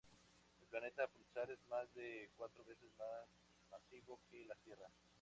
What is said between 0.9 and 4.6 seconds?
púlsar es más de cuatro veces más masivo que la